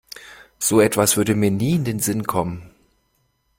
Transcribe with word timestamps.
So 0.57 0.81
etwas 0.81 1.15
würde 1.15 1.35
mir 1.35 1.51
nie 1.51 1.75
in 1.75 1.83
den 1.83 1.99
Sinn 1.99 2.23
kommen. 2.23 2.73